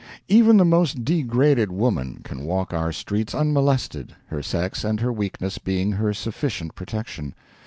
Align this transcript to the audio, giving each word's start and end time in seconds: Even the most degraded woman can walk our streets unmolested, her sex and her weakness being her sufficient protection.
Even 0.27 0.57
the 0.57 0.65
most 0.65 1.05
degraded 1.05 1.71
woman 1.71 2.21
can 2.23 2.43
walk 2.43 2.73
our 2.73 2.91
streets 2.91 3.35
unmolested, 3.35 4.15
her 4.29 4.41
sex 4.41 4.83
and 4.83 4.99
her 4.99 5.13
weakness 5.13 5.59
being 5.59 5.91
her 5.91 6.11
sufficient 6.11 6.73
protection. 6.73 7.35